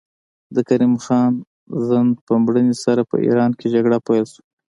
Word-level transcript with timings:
د 0.55 0.57
کریم 0.69 0.93
خان 1.03 1.33
زند 1.87 2.13
په 2.25 2.33
مړینې 2.45 2.75
سره 2.85 3.01
په 3.11 3.15
ایران 3.27 3.51
کې 3.59 3.67
جګړه 3.75 3.97
پیل 4.07 4.25
شوه. 4.33 4.43